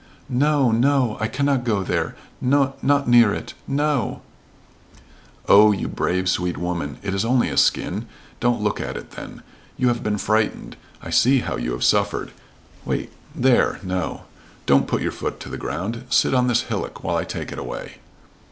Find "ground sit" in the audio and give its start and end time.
15.61-16.33